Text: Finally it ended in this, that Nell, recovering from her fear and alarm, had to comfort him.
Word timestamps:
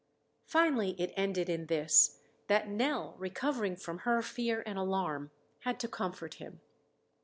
Finally 0.47 0.99
it 0.99 1.13
ended 1.15 1.47
in 1.47 1.67
this, 1.67 2.21
that 2.47 2.67
Nell, 2.67 3.13
recovering 3.19 3.75
from 3.75 3.99
her 3.99 4.23
fear 4.23 4.63
and 4.65 4.79
alarm, 4.79 5.29
had 5.59 5.79
to 5.79 5.87
comfort 5.87 6.33
him. 6.33 6.59